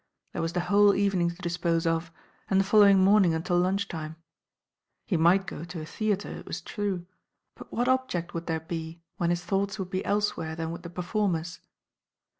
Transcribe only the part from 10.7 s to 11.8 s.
with the performers?